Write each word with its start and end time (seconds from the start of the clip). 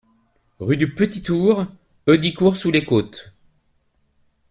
Rue 0.57 0.77
du 0.77 0.95
Petit 0.95 1.21
Tour, 1.21 1.67
Heudicourt-sous-les-Côtes 2.09 3.35